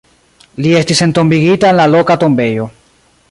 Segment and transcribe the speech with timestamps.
[0.65, 2.67] Li estis entombigita en la loka tombejo.